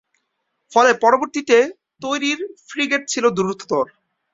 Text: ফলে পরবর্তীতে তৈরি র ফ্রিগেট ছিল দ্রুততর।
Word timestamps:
ফলে 0.71 0.91
পরবর্তীতে 1.03 1.57
তৈরি 2.01 2.31
র 2.33 2.39
ফ্রিগেট 2.67 3.03
ছিল 3.11 3.25
দ্রুততর। 3.37 3.85